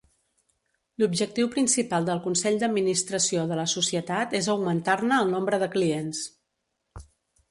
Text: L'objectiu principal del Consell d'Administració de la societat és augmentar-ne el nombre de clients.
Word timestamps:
L'objectiu 1.01 1.49
principal 1.55 2.07
del 2.07 2.21
Consell 2.23 2.57
d'Administració 2.63 3.43
de 3.51 3.59
la 3.61 3.67
societat 3.75 4.33
és 4.41 4.49
augmentar-ne 4.55 5.19
el 5.25 5.31
nombre 5.35 5.59
de 5.65 5.71
clients. 5.79 6.25